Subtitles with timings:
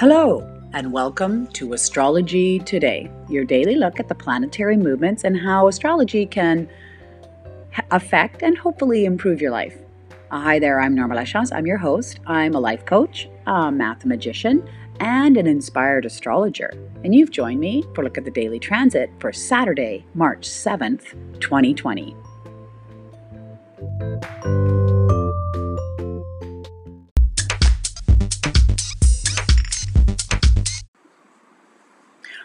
[0.00, 0.40] Hello,
[0.72, 6.24] and welcome to Astrology Today, your daily look at the planetary movements and how astrology
[6.24, 6.70] can
[7.90, 9.76] affect and hopefully improve your life.
[10.30, 11.54] Uh, hi there, I'm Norma Lachance.
[11.54, 12.18] I'm your host.
[12.26, 14.66] I'm a life coach, a mathematician,
[15.00, 16.72] and an inspired astrologer.
[17.04, 21.12] And you've joined me for a look at the daily transit for Saturday, March 7th,
[21.40, 22.16] 2020.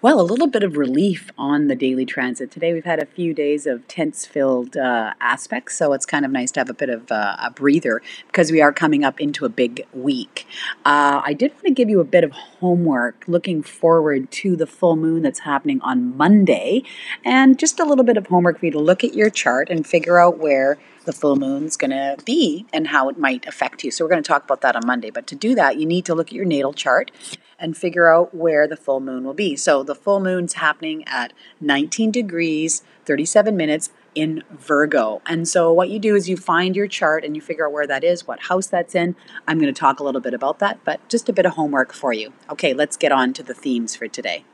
[0.00, 2.52] Well, a little bit of relief on the daily transit.
[2.52, 6.30] Today we've had a few days of tense filled uh, aspects, so it's kind of
[6.30, 9.44] nice to have a bit of uh, a breather because we are coming up into
[9.44, 10.46] a big week.
[10.84, 14.68] Uh, I did want to give you a bit of homework looking forward to the
[14.68, 16.84] full moon that's happening on Monday,
[17.24, 19.84] and just a little bit of homework for you to look at your chart and
[19.84, 23.90] figure out where the full moon's going to be and how it might affect you.
[23.90, 25.10] So, we're going to talk about that on Monday.
[25.10, 27.10] But to do that, you need to look at your natal chart
[27.58, 29.56] and figure out where the full moon will be.
[29.56, 35.22] So, the full moon's happening at 19 degrees, 37 minutes in Virgo.
[35.26, 37.86] And so, what you do is you find your chart and you figure out where
[37.86, 39.16] that is, what house that's in.
[39.46, 41.92] I'm going to talk a little bit about that, but just a bit of homework
[41.92, 42.32] for you.
[42.50, 44.44] Okay, let's get on to the themes for today.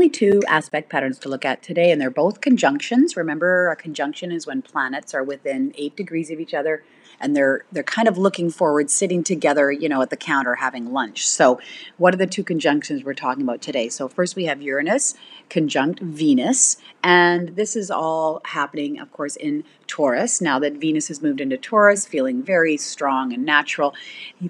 [0.00, 3.18] Only two aspect patterns to look at today, and they're both conjunctions.
[3.18, 6.82] Remember, a conjunction is when planets are within eight degrees of each other,
[7.20, 10.90] and they're they're kind of looking forward, sitting together, you know, at the counter having
[10.90, 11.28] lunch.
[11.28, 11.60] So,
[11.98, 13.90] what are the two conjunctions we're talking about today?
[13.90, 15.16] So, first we have Uranus
[15.50, 20.40] conjunct Venus, and this is all happening, of course, in Taurus.
[20.40, 23.92] Now that Venus has moved into Taurus, feeling very strong and natural.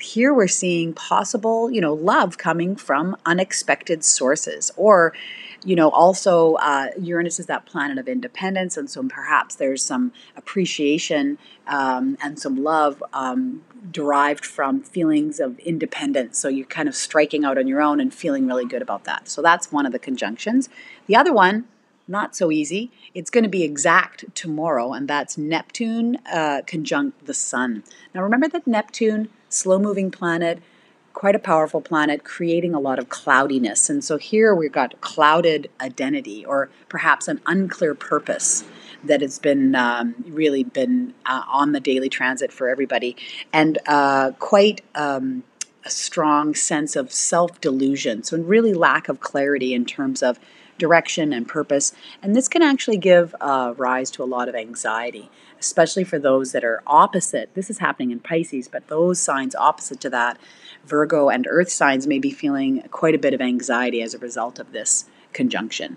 [0.01, 5.13] Here we're seeing possible, you know, love coming from unexpected sources, or
[5.65, 10.13] you know, also uh, Uranus is that planet of independence, and so perhaps there's some
[10.37, 16.39] appreciation um, and some love um, derived from feelings of independence.
[16.39, 19.29] So you're kind of striking out on your own and feeling really good about that.
[19.29, 20.69] So that's one of the conjunctions.
[21.07, 21.67] The other one,
[22.09, 22.91] not so easy.
[23.15, 27.85] It's going to be exact tomorrow, and that's Neptune uh, conjunct the Sun.
[28.15, 30.61] Now remember that Neptune, slow moving planet,
[31.21, 33.91] quite a powerful planet, creating a lot of cloudiness.
[33.91, 38.65] And so here we've got clouded identity, or perhaps an unclear purpose
[39.05, 43.17] that has been um, really been uh, on the daily transit for everybody,
[43.53, 44.81] and uh, quite.
[44.95, 45.45] Um,
[45.83, 50.39] a strong sense of self delusion, so really lack of clarity in terms of
[50.81, 51.93] direction and purpose.
[52.21, 55.31] And this can actually give uh, rise to a lot of anxiety,
[55.61, 57.55] especially for those that are opposite.
[57.55, 60.39] This is happening in Pisces, but those signs opposite to that,
[60.85, 64.59] Virgo and Earth signs, may be feeling quite a bit of anxiety as a result
[64.59, 65.97] of this conjunction.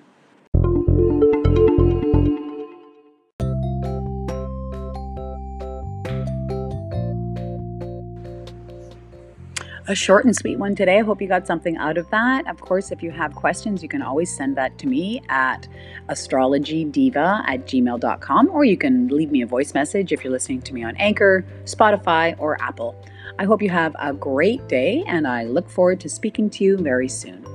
[9.87, 10.99] A short and sweet one today.
[10.99, 12.47] I hope you got something out of that.
[12.47, 15.67] Of course, if you have questions, you can always send that to me at
[16.09, 20.73] astrologydiva at gmail.com, or you can leave me a voice message if you're listening to
[20.73, 22.95] me on Anchor, Spotify, or Apple.
[23.39, 26.77] I hope you have a great day, and I look forward to speaking to you
[26.77, 27.52] very soon.